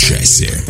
[0.00, 0.64] часе.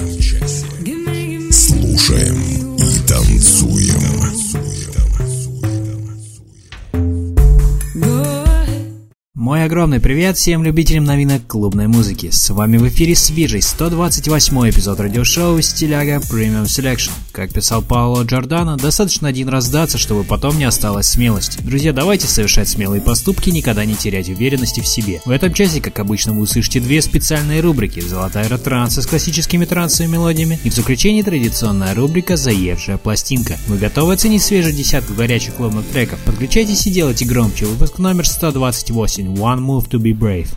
[9.80, 12.28] Огромный привет всем любителям новинок клубной музыки.
[12.30, 17.12] С вами в эфире свежий 128 эпизод радиошоу «Стиляга Premium Selection».
[17.32, 21.62] Как писал Пауло Джордано, достаточно один раз сдаться, чтобы потом не осталось смелости.
[21.62, 25.22] Друзья, давайте совершать смелые поступки, никогда не терять уверенности в себе.
[25.24, 30.12] В этом часе, как обычно, вы услышите две специальные рубрики «Золотая ретранса» с классическими трансовыми
[30.12, 33.56] мелодиями и в заключении традиционная рубрика «Заевшая пластинка».
[33.66, 36.18] Вы готовы оценить свежую десятку горячих клубных треков?
[36.26, 37.64] Подключайтесь и делайте громче.
[37.64, 40.52] Выпуск номер 128 One Move to be Brave.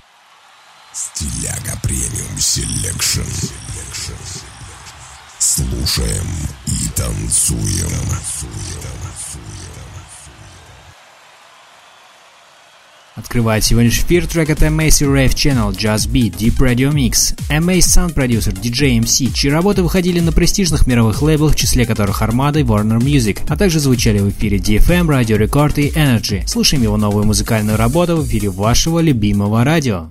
[0.92, 3.22] Стиляга Premium Selection.
[5.38, 6.26] Слушаем
[6.66, 7.92] и танцуем.
[13.16, 17.38] Открывает сегодняшний эфир трек от Macy Rave Channel Just Beat Deep Radio Mix.
[17.48, 22.24] Mace Sound Producer DJ MC, чьи работы выходили на престижных мировых лейблах, в числе которых
[22.24, 26.48] Armada и Warner Music, а также звучали в эфире DFM, Radio Record и Energy.
[26.48, 30.10] Слушаем его новую музыкальную работу в эфире вашего любимого радио.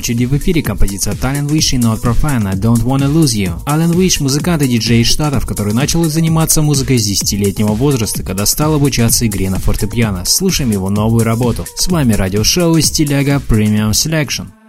[0.00, 3.60] Очереди в эфире композиция Talent Wish и Not Profane I Don't Wanna Lose You.
[3.68, 8.46] Ален Wish– музыкант и диджей из Штатов, который начал заниматься музыкой с 10-летнего возраста, когда
[8.46, 10.24] стал обучаться игре на фортепиано.
[10.24, 11.66] Слушаем его новую работу.
[11.74, 14.59] С вами радиошоу Стиляга Premium Selection.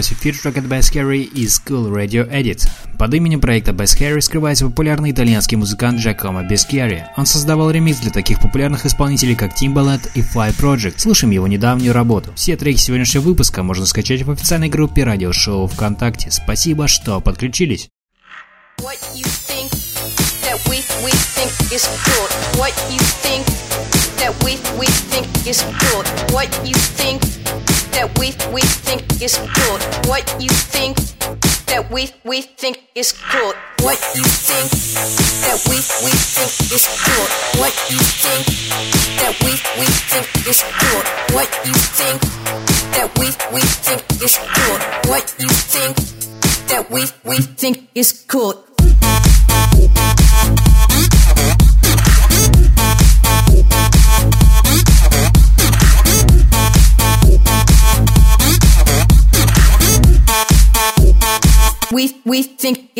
[0.00, 2.68] Эфир трек от Bass Carey и School Radio Edit.
[2.98, 7.06] Под именем проекта Bass Carey скрывается популярный итальянский музыкант Джакомо Бескьяри.
[7.16, 10.94] Он создавал ремикс для таких популярных исполнителей, как Timbaland и Fly Project.
[10.98, 12.32] Слушаем его недавнюю работу.
[12.34, 16.30] Все треки сегодняшнего выпуска можно скачать в официальной группе радиошоу ВКонтакте.
[16.30, 17.88] Спасибо, что подключились.
[18.78, 19.70] What you think
[20.42, 22.58] that we, we think is good?
[22.58, 23.89] What you think
[24.20, 26.04] that we, we think is good?
[26.32, 27.22] What you think
[27.96, 29.80] that we we think is good.
[30.08, 30.96] What you think
[31.66, 33.56] that we we think is good.
[33.80, 34.68] What you think
[35.40, 37.30] that we we think is good.
[37.60, 38.44] What you think
[39.24, 41.04] that we we think is good.
[41.34, 42.20] What you think
[42.92, 44.80] that we we think is good.
[45.08, 45.96] What you think
[46.68, 48.56] that we we think is good.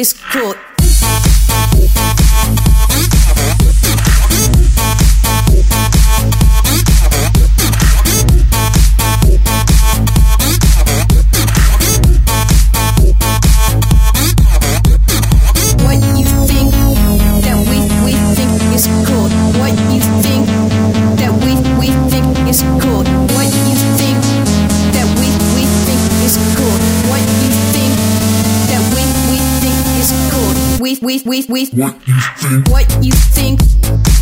[0.01, 0.80] It's cool.
[31.73, 32.69] We we what you think.
[32.69, 33.61] What you think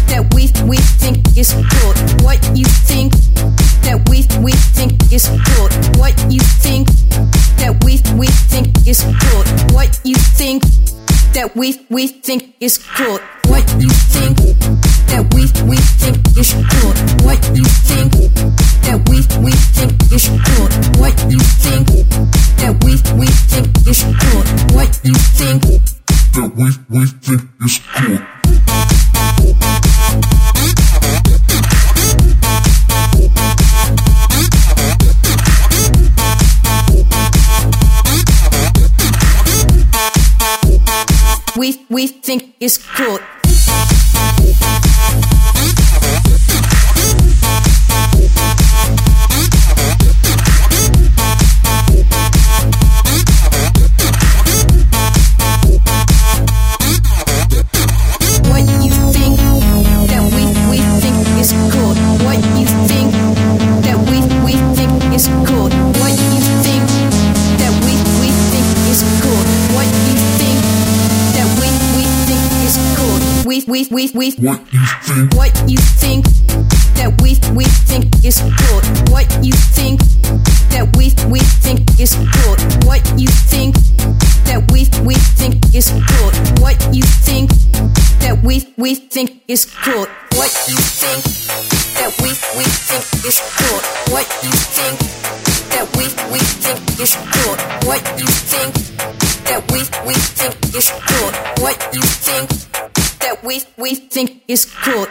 [0.08, 1.96] that we we think is good.
[2.22, 3.12] What you think
[3.82, 5.72] that we we think is good.
[5.98, 6.88] What you think
[7.56, 9.46] that we we think is good.
[9.72, 10.62] What you think
[11.32, 13.20] that we we think is good.
[13.46, 14.36] What you think
[15.08, 16.96] that we we think is good.
[17.24, 18.12] What you think
[18.84, 20.72] that we we think is good.
[21.00, 21.86] What you think
[22.60, 24.74] that we we think is good.
[24.74, 25.97] What you think
[26.38, 28.18] that we we think is cool.
[41.56, 43.20] we we think is good.
[74.36, 75.34] We what you think?
[75.34, 76.24] What you think
[76.98, 78.84] that we we think is good?
[79.10, 80.00] What you think
[80.70, 82.58] that we we think is good?
[82.84, 83.74] What you think
[84.44, 86.60] that we we think is good?
[86.60, 87.50] What you think
[88.20, 90.08] that we we think is good?
[90.36, 91.24] What you think
[91.96, 93.82] that we we think is good?
[94.12, 94.98] What you think
[95.72, 97.57] that we we think is good?
[104.48, 105.06] Is cool.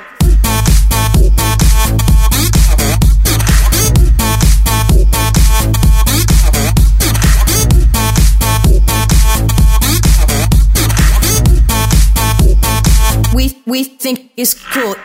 [13.36, 14.98] We we think is good.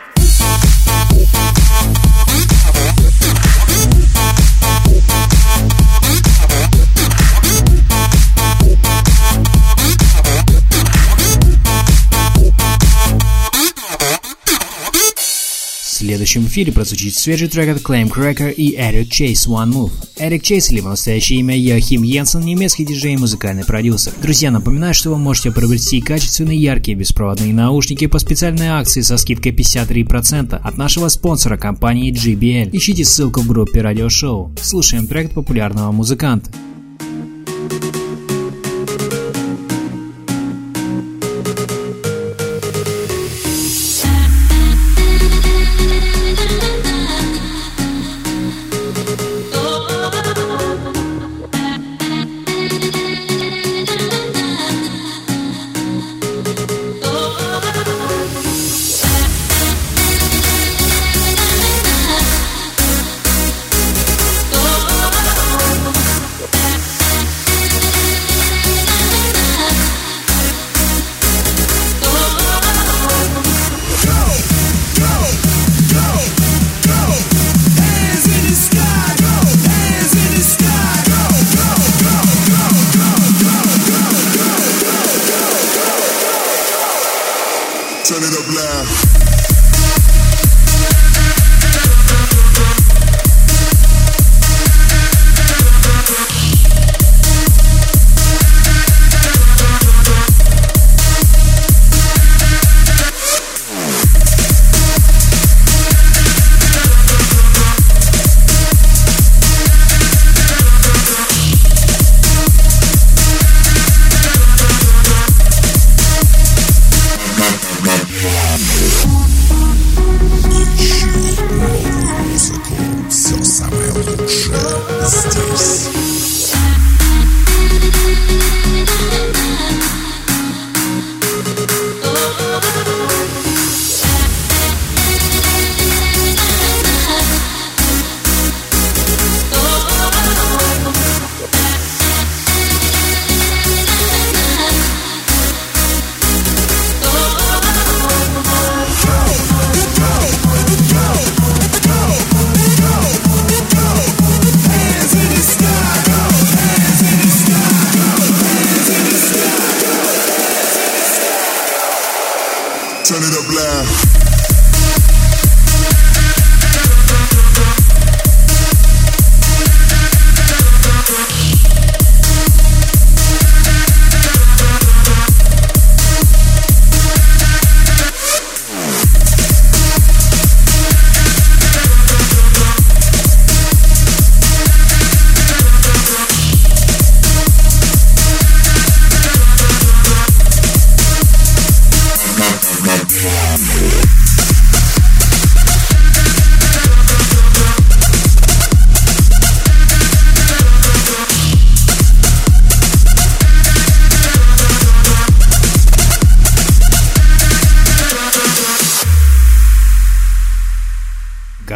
[16.13, 19.91] Следующем эфире прозвучит свежий трек от Claim Cracker и Eric Chase One Move.
[20.19, 24.13] Эрик Чейз, либо настоящее имя Йохим Йенсен, немецкий диджей и музыкальный продюсер.
[24.21, 29.53] Друзья, напоминаю, что вы можете приобрести качественные яркие беспроводные наушники по специальной акции со скидкой
[29.53, 32.69] 53% от нашего спонсора компании JBL.
[32.73, 34.53] Ищите ссылку в группе радиошоу.
[34.61, 36.51] Слушаем трек популярного музыканта.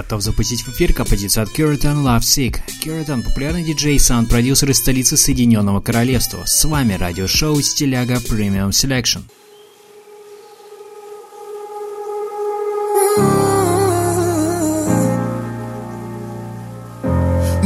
[0.07, 2.61] Готов запустить в эфир композицию от Curriton Love Sick.
[2.81, 6.45] Curriton– популярный диджей и саунд-продюсер из столицы Соединенного Королевства.
[6.45, 9.23] С вами радиошоу «Стиляга Premium Selection».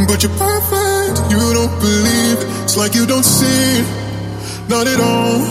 [0.07, 2.47] But you're perfect, you don't believe it.
[2.63, 3.85] It's like you don't see it,
[4.67, 5.41] not at all.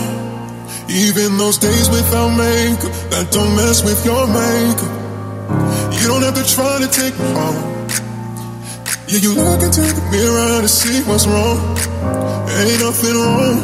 [0.89, 5.00] Even those days without makeup, that don't mess with your makeup.
[5.99, 7.59] You don't have to try to take me home.
[9.07, 11.59] Yeah, you look into the mirror to see what's wrong.
[12.47, 13.57] Ain't nothing wrong.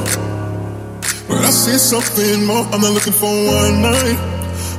[1.27, 2.65] But I see something more.
[2.72, 4.20] I'm not looking for one night.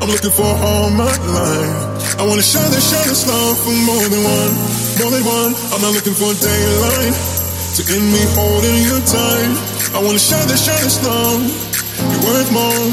[0.01, 1.99] I'm looking for all my life.
[2.19, 4.53] I wanna shine this, shine this love for more than one,
[4.99, 5.53] more than one.
[5.75, 7.15] I'm not looking for daylight
[7.79, 9.53] to end me holding you tight.
[9.95, 11.43] I wanna shine this, shine this love.
[12.11, 12.85] You're worth more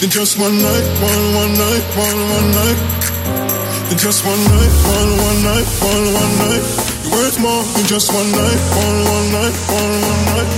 [0.00, 3.01] than just one night, one, one night, one, one night.
[4.02, 6.64] Just one night, one, one night, one, one night.
[7.04, 10.48] You're worth more than just one night, one, one night, one, one night.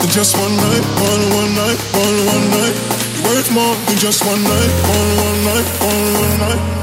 [0.00, 2.76] Than just one night, one, one night, one, one night.
[3.12, 6.80] You're worth more than just one night, one, one night, one, one night.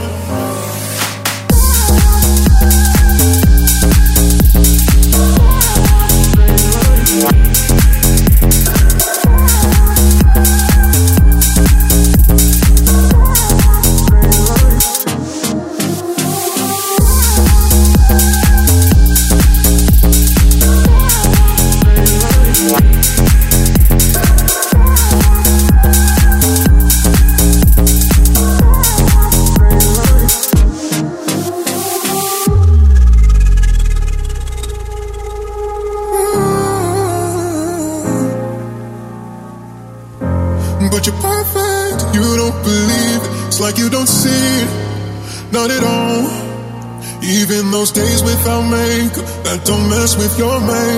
[50.28, 50.96] With your name.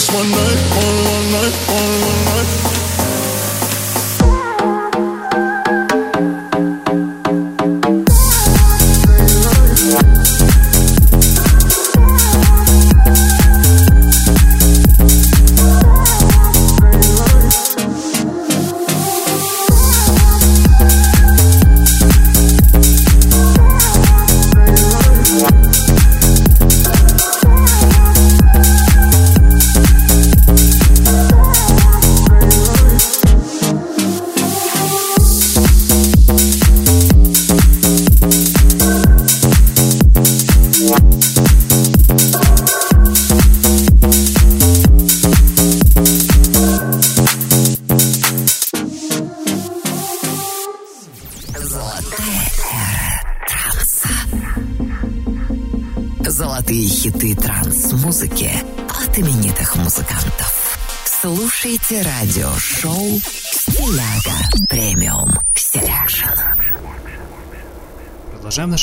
[0.00, 0.49] Just one night,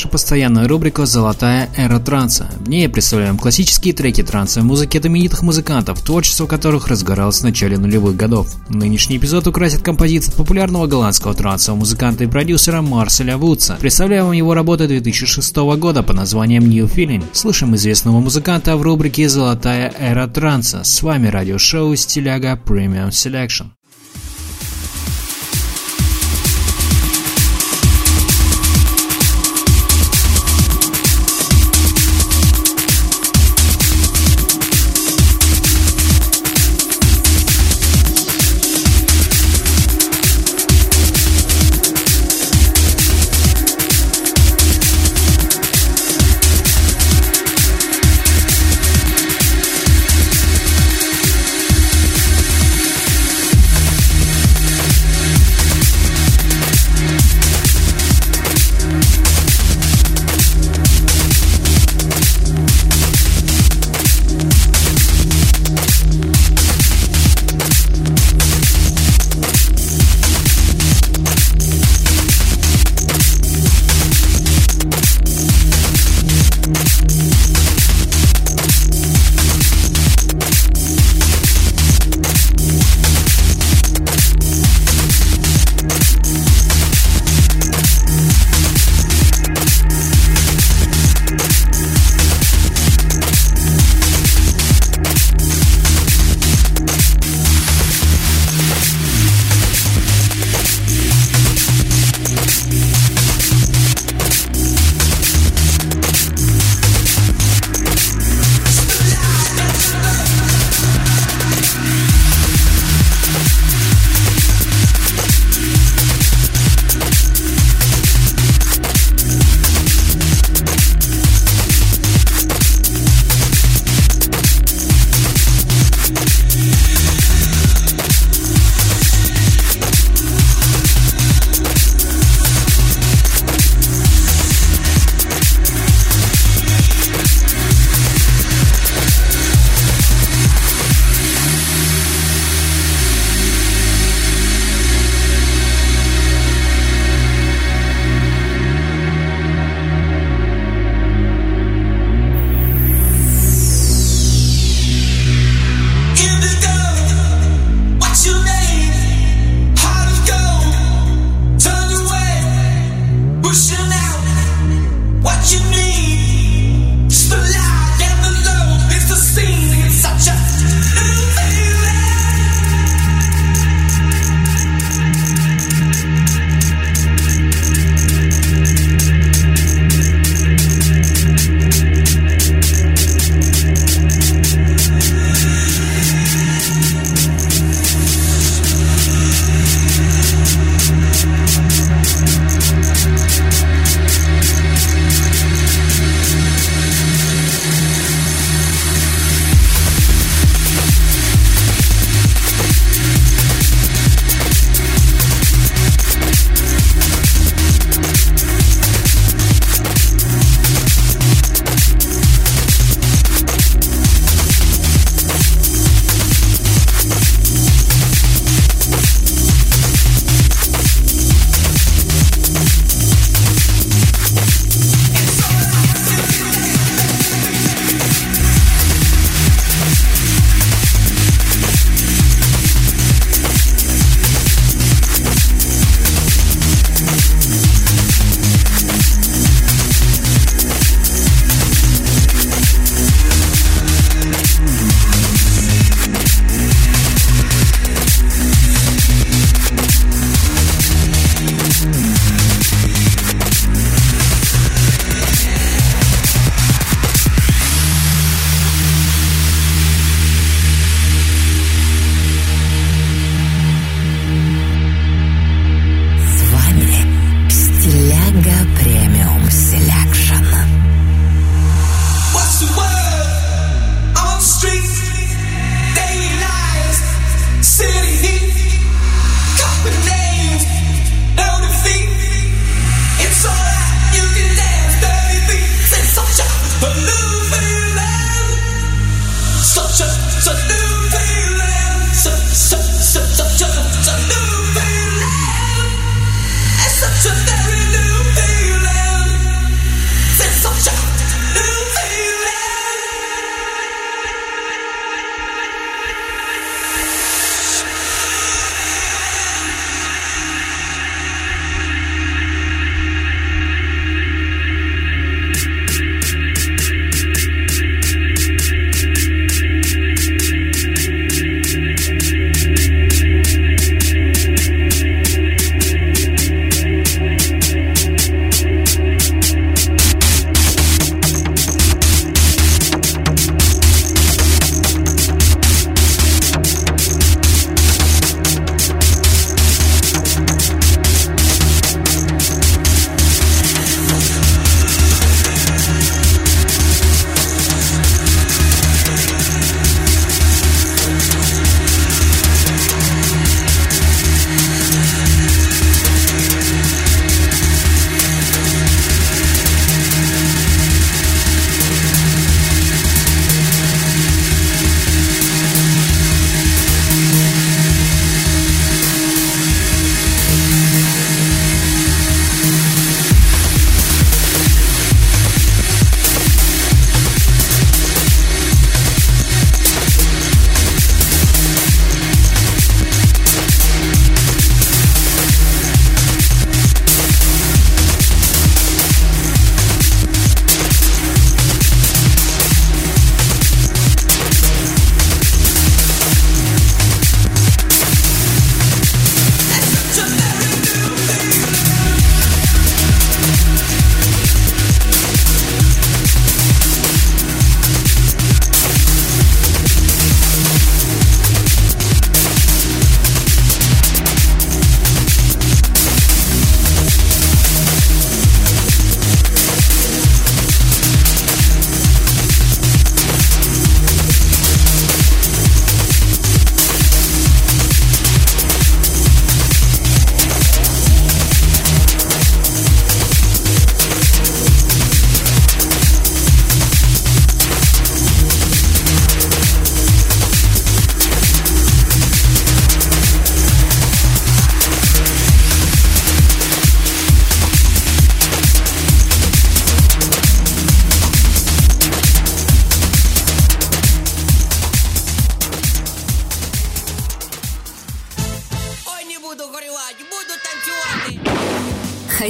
[0.08, 2.48] нашу постоянную рубрику «Золотая эра транса».
[2.60, 7.78] В ней представляем классические треки трансовой музыки от именитых музыкантов, творчество которых разгоралось в начале
[7.78, 8.48] нулевых годов.
[8.68, 13.76] Нынешний эпизод украсит композиция популярного голландского трансового музыканта и продюсера Марселя Вудса.
[13.80, 17.24] Представляем вам его работу 2006 года под названием New Feeling.
[17.32, 20.84] Слышим известного музыканта в рубрике «Золотая эра транса».
[20.84, 23.77] С вами радиошоу «Стиляга Premium Selection».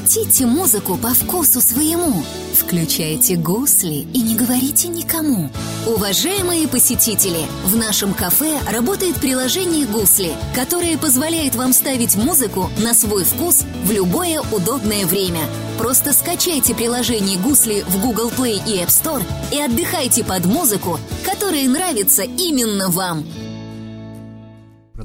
[0.08, 2.24] Хотите музыку по вкусу своему?
[2.54, 5.50] Включайте гусли и не говорите никому.
[5.86, 13.24] Уважаемые посетители, в нашем кафе работает приложение «Гусли», которое позволяет вам ставить музыку на свой
[13.24, 15.42] вкус в любое удобное время.
[15.76, 21.68] Просто скачайте приложение «Гусли» в Google Play и App Store и отдыхайте под музыку, которая
[21.68, 23.26] нравится именно вам.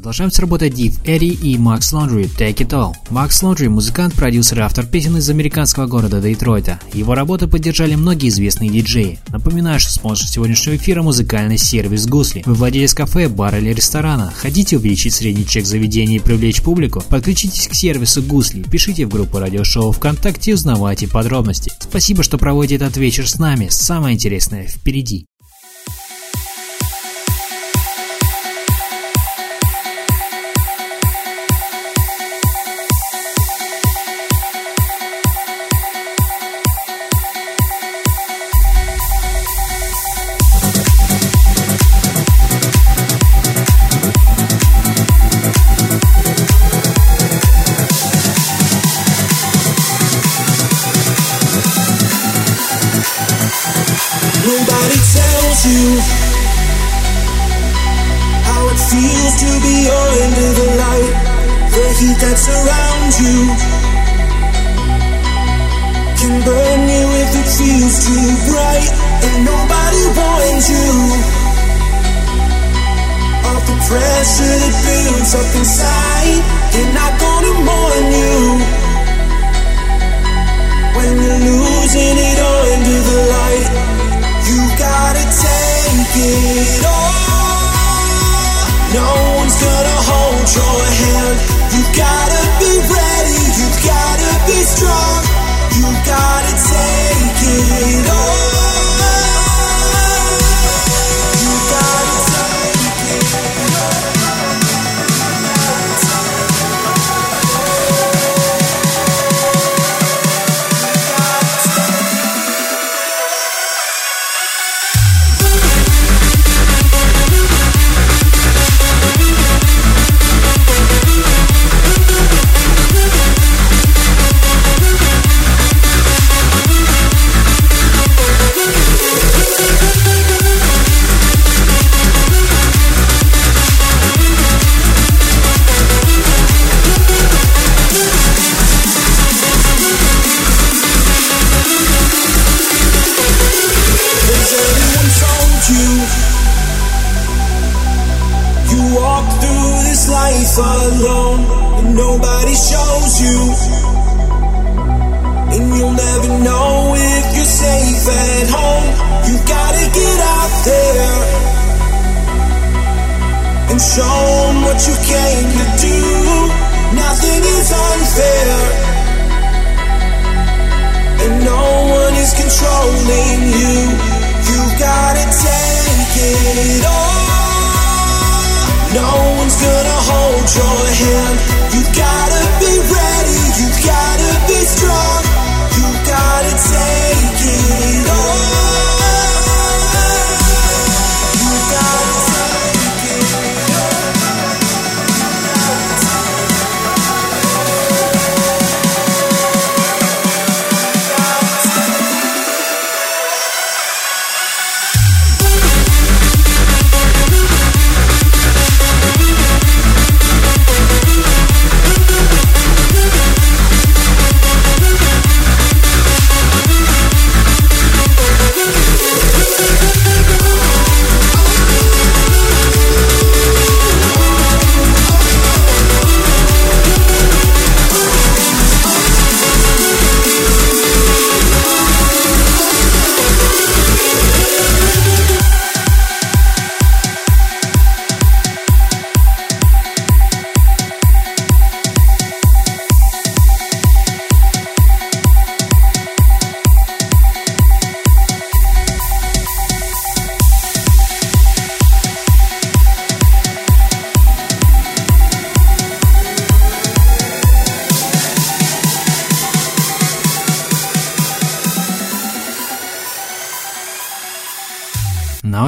[0.03, 2.91] Продолжаем с работой Div Эри и Max Laundry Take It All.
[3.09, 6.77] Max Laundry– музыкант, продюсер и автор песен из американского города Детройта.
[6.91, 9.21] Его работы поддержали многие известные диджеи.
[9.29, 12.43] Напоминаю, что спонсор сегодняшнего эфира– музыкальный сервис Гусли.
[12.45, 14.29] Вы владелец кафе, бара или ресторана.
[14.35, 17.01] Хотите увеличить средний чек заведения и привлечь публику?
[17.07, 21.71] Подключитесь к сервису Гусли, пишите в группу радиошоу ВКонтакте и узнавайте подробности.
[21.79, 23.69] Спасибо, что проводите этот вечер с нами.
[23.69, 25.27] Самое интересное впереди.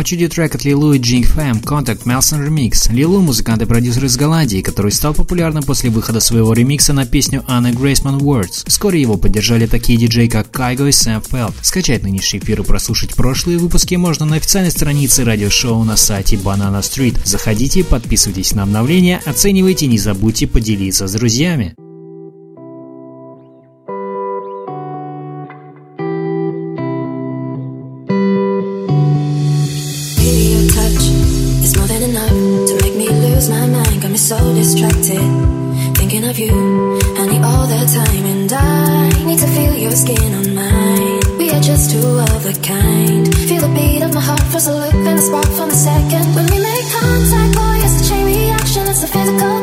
[0.05, 2.93] Очереди трек от Лилу и Jing Fam Contact Melson Remix.
[2.93, 7.43] Лилу– музыкант и продюсер из Голландии, который стал популярным после выхода своего ремикса на песню
[7.47, 8.65] Anna Graceman Words.
[8.67, 11.55] Вскоре его поддержали такие диджеи, как Кайго и Сэм Фелд.
[11.63, 16.81] Скачать нынешний эфир и прослушать прошлые выпуски можно на официальной странице радиошоу на сайте Banana
[16.81, 17.17] Street.
[17.25, 21.73] Заходите, подписывайтесь на обновления, оценивайте, не забудьте поделиться с друзьями.
[39.95, 41.37] Your skin on mine.
[41.37, 43.33] We are just two of a kind.
[43.47, 46.35] Feel the beat of my heart, first a look, then a spark from the second.
[46.35, 48.87] When we make contact, boy, it's a chain reaction.
[48.87, 49.61] It's a physical,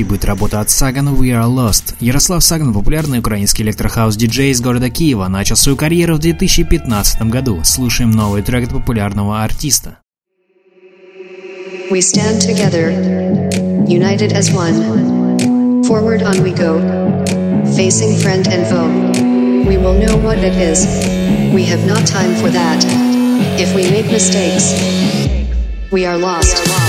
[0.00, 1.94] Следующей будет работа от Сагана We Are Lost.
[2.00, 7.60] Ярослав Саган, популярный украинский электрохаус-диджей из города Киева, начал свою карьеру в 2015 году.
[7.64, 9.98] Слушаем новый трек от популярного артиста.
[11.90, 12.94] We stand together,
[13.86, 15.84] united as one.
[15.84, 16.80] Forward on we go,
[17.76, 18.88] facing friend and foe.
[19.68, 20.86] We will know what it is.
[21.52, 22.84] We have not time for that.
[23.58, 24.72] If we make mistakes,
[25.92, 26.56] we are lost.
[26.66, 26.79] We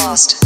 [0.00, 0.39] lost.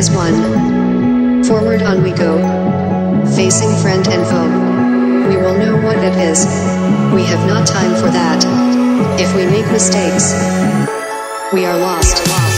[0.00, 1.44] As one.
[1.44, 2.32] Forward on we go,
[3.36, 5.28] facing friend and foe.
[5.28, 6.46] We will know what it is.
[7.14, 8.40] We have not time for that.
[9.20, 10.32] If we make mistakes,
[11.52, 12.16] we are lost.
[12.26, 12.49] We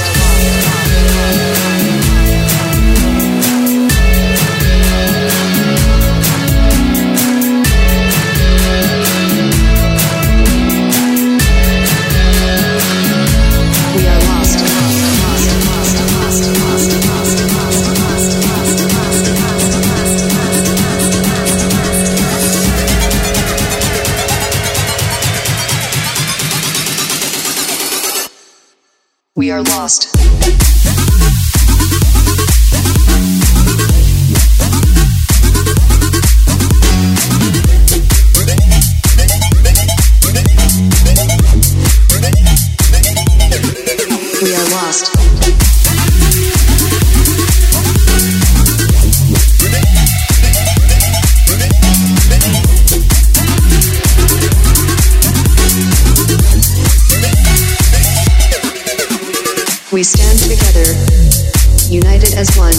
[29.42, 30.71] We are lost.
[60.02, 60.82] We stand together,
[61.88, 62.74] united as one.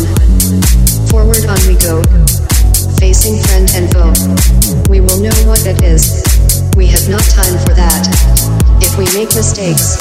[1.08, 2.04] Forward on we go,
[3.00, 4.12] facing friend and foe.
[4.90, 6.22] We will know what it is.
[6.76, 8.04] We have not time for that.
[8.82, 9.96] If we make mistakes,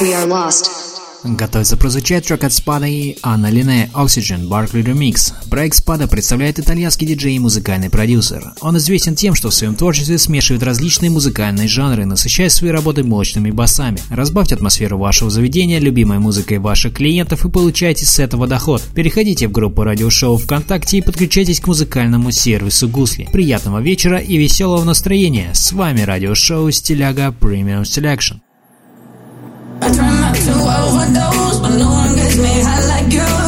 [0.00, 0.77] we are lost.
[1.24, 5.32] Готовится прозвучать трек от Спада и Анна Лине Oxygen Barkley Remix.
[5.50, 8.52] Проект Спада представляет итальянский диджей и музыкальный продюсер.
[8.60, 13.50] Он известен тем, что в своем творчестве смешивает различные музыкальные жанры, насыщая свои работы мощными
[13.50, 13.98] басами.
[14.10, 18.82] Разбавьте атмосферу вашего заведения любимой музыкой ваших клиентов и получайте с этого доход.
[18.94, 23.28] Переходите в группу радиошоу ВКонтакте и подключайтесь к музыкальному сервису Гусли.
[23.32, 25.50] Приятного вечера и веселого настроения.
[25.52, 28.36] С вами радиошоу Стиляга Premium Selection.
[29.80, 33.47] I try not to overdose, but no one gets me high like you.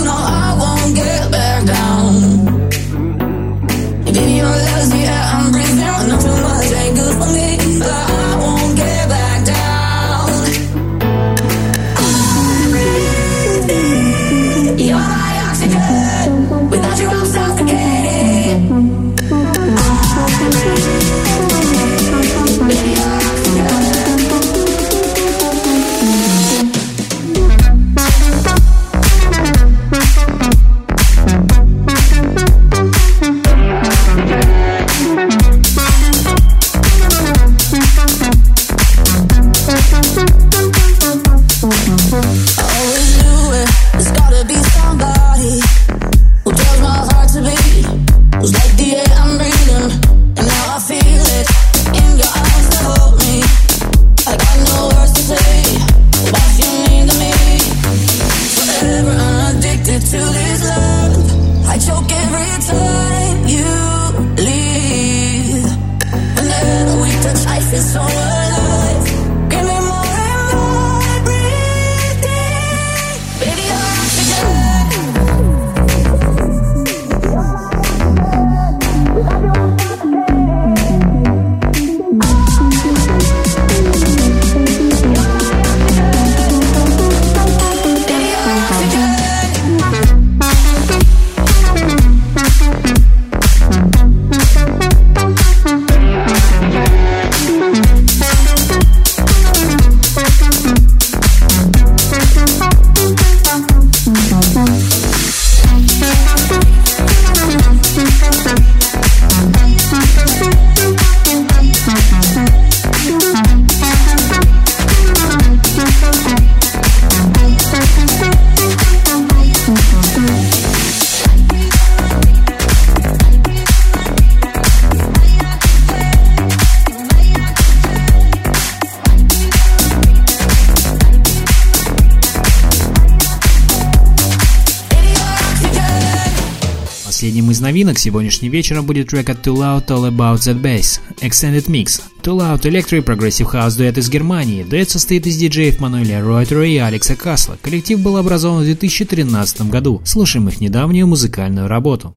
[137.90, 142.00] Новинок сегодняшним вечером будет трек от Too Loud All About That Bass Extended Mix.
[142.22, 144.62] Too Loud Electric Progressive House дуэт из Германии.
[144.62, 147.56] Дуэт состоит из диджеев Мануэля Ройтера и Алекса Касла.
[147.60, 150.00] Коллектив был образован в 2013 году.
[150.04, 152.14] Слушаем их недавнюю музыкальную работу.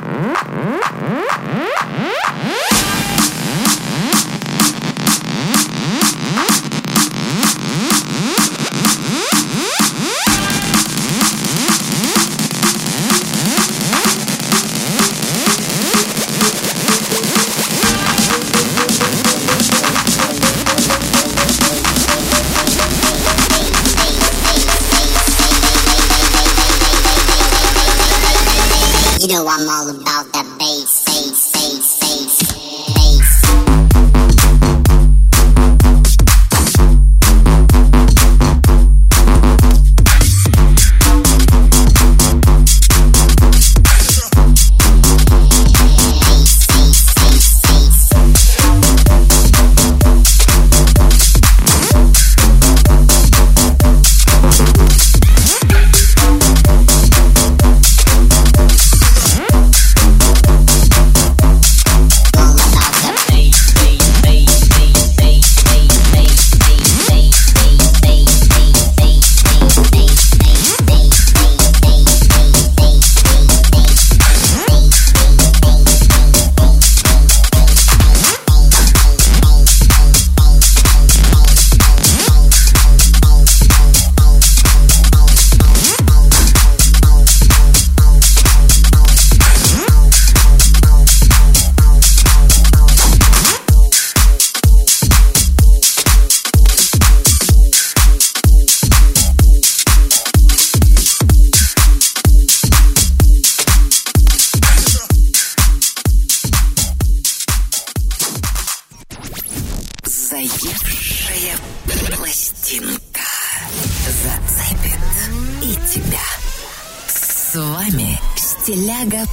[0.00, 0.58] Mm-hmm.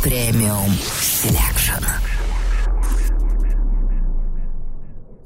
[0.04, 0.72] Premium
[1.02, 1.84] Selection.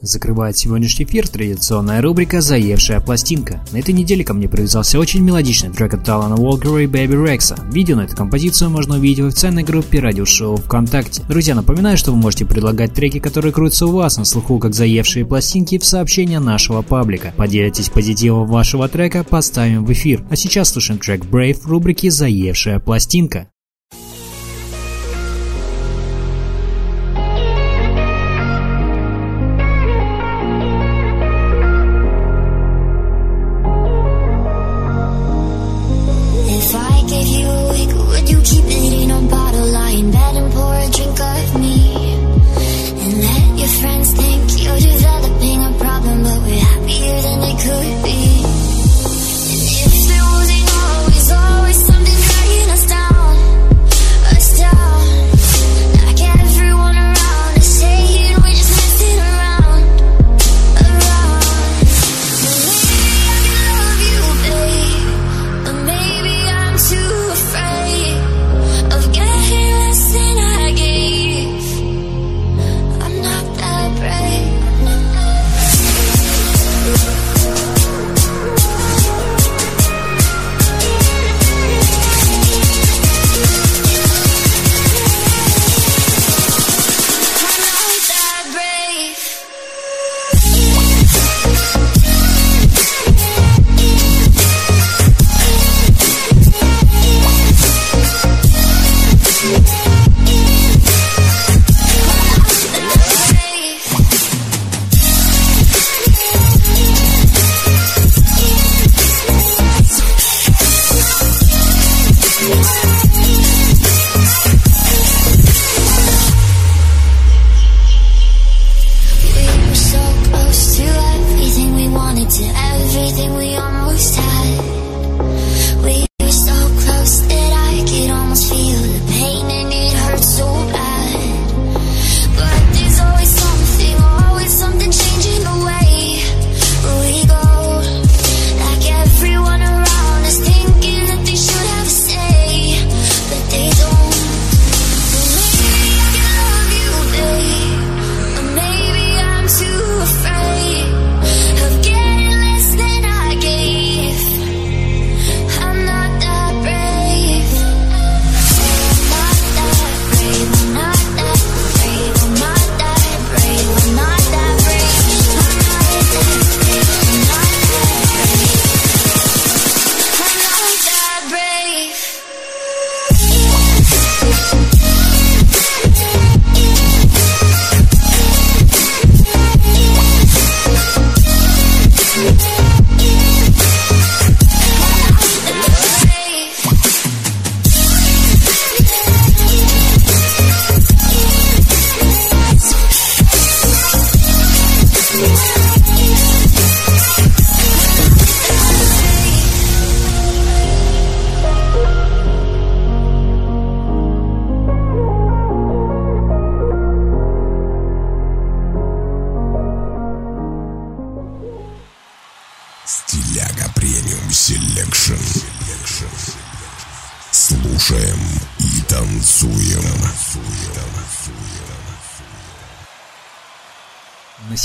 [0.01, 3.59] Закрывает сегодняшний эфир традиционная рубрика «Заевшая пластинка».
[3.74, 7.57] На этой неделе ко мне привязался очень мелодичный трек от Алана Уокера и Bebe Rexha.
[7.70, 11.24] Видео на эту композицию можно увидеть в официальной группе радиошоу ВКонтакте.
[11.28, 15.26] Друзья, напоминаю, что вы можете предлагать треки, которые крутятся у вас на слуху как заевшие
[15.26, 17.34] пластинки в сообщения нашего паблика.
[17.36, 20.24] Поделитесь позитивом вашего трека, поставим в эфир.
[20.30, 23.49] А сейчас слушаем трек Brave в рубрике «Заевшая пластинка».